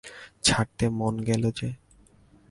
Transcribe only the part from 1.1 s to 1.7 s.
গেল যে?